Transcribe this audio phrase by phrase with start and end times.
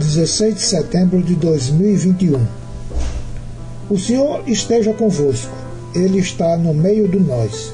[0.00, 2.40] 16 de setembro de 2021.
[3.90, 5.54] O Senhor esteja convosco,
[5.94, 7.70] Ele está no meio de nós.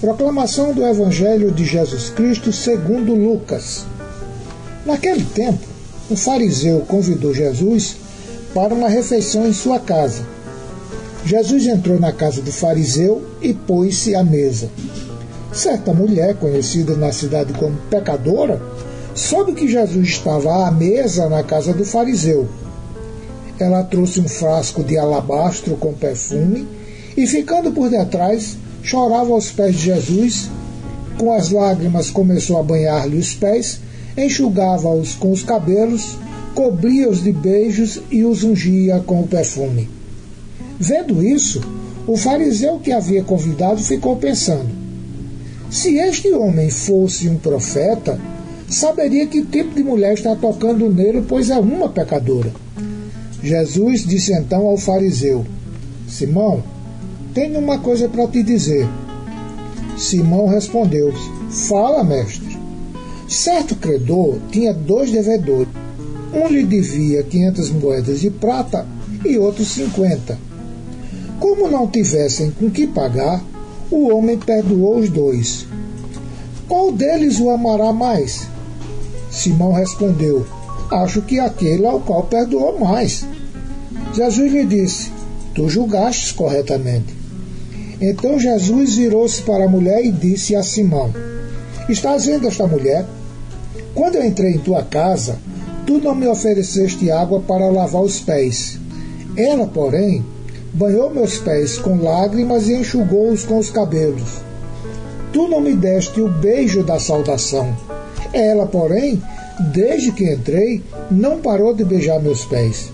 [0.00, 3.84] Proclamação do Evangelho de Jesus Cristo segundo Lucas.
[4.86, 5.66] Naquele tempo,
[6.08, 7.96] um fariseu convidou Jesus
[8.54, 10.24] para uma refeição em sua casa.
[11.24, 14.70] Jesus entrou na casa do fariseu e pôs-se à mesa.
[15.52, 18.62] Certa mulher, conhecida na cidade como pecadora,
[19.14, 22.48] soube que Jesus estava à mesa na casa do fariseu.
[23.58, 26.66] Ela trouxe um frasco de alabastro com perfume
[27.16, 30.50] e, ficando por detrás, chorava aos pés de Jesus.
[31.18, 33.80] Com as lágrimas, começou a banhar-lhe os pés,
[34.16, 36.16] enxugava-os com os cabelos,
[36.54, 39.88] cobria-os de beijos e os ungia com o perfume.
[40.80, 41.60] Vendo isso,
[42.06, 44.70] o fariseu que havia convidado ficou pensando:
[45.70, 48.18] se este homem fosse um profeta,
[48.72, 52.50] saberia que tipo de mulher está tocando nele, pois é uma pecadora.
[53.42, 55.44] Jesus disse então ao fariseu:
[56.08, 56.62] Simão,
[57.34, 58.88] tenho uma coisa para te dizer.
[59.96, 61.12] Simão respondeu:
[61.68, 62.58] Fala, mestre.
[63.28, 65.68] Certo credor tinha dois devedores.
[66.34, 68.86] Um lhe devia quinhentas moedas de prata
[69.24, 70.38] e outro cinquenta.
[71.38, 73.42] Como não tivessem com que pagar,
[73.90, 75.66] o homem perdoou os dois.
[76.68, 78.46] Qual deles o amará mais?
[79.32, 80.46] Simão respondeu:
[80.90, 83.26] Acho que aquele ao qual perdoou mais.
[84.14, 85.10] Jesus lhe disse:
[85.54, 87.16] Tu julgastes corretamente.
[88.00, 91.10] Então Jesus virou-se para a mulher e disse a Simão:
[91.88, 93.06] Estás vendo esta mulher?
[93.94, 95.38] Quando eu entrei em tua casa,
[95.86, 98.78] tu não me ofereceste água para lavar os pés.
[99.36, 100.24] Ela, porém,
[100.74, 104.42] banhou meus pés com lágrimas e enxugou-os com os cabelos.
[105.32, 107.74] Tu não me deste o beijo da saudação.
[108.32, 109.22] Ela, porém,
[109.72, 112.90] desde que entrei, não parou de beijar meus pés.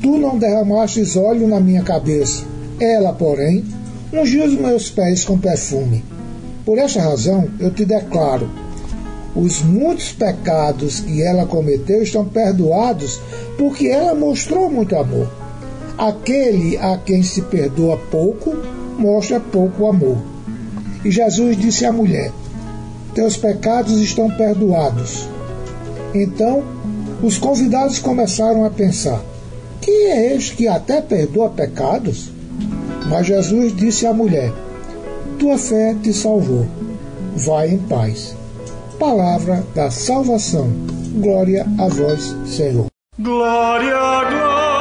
[0.00, 2.44] Tu não derramastes óleo na minha cabeça.
[2.80, 3.64] Ela, porém,
[4.12, 6.04] ungiu os meus pés com perfume.
[6.64, 8.48] Por esta razão, eu te declaro:
[9.34, 13.20] os muitos pecados que ela cometeu estão perdoados,
[13.56, 15.30] porque ela mostrou muito amor.
[15.96, 18.56] Aquele a quem se perdoa pouco,
[18.98, 20.18] mostra pouco amor.
[21.04, 22.32] E Jesus disse à mulher:
[23.18, 25.28] Teus pecados estão perdoados.
[26.14, 26.62] Então,
[27.20, 29.20] os convidados começaram a pensar:
[29.80, 32.30] Quem é este que até perdoa pecados?
[33.10, 34.52] Mas Jesus disse à mulher:
[35.36, 36.64] Tua fé te salvou.
[37.34, 38.36] Vai em paz.
[39.00, 40.70] Palavra da salvação.
[41.16, 42.86] Glória a vós, Senhor.
[43.18, 43.96] Glória,
[44.30, 44.77] glória.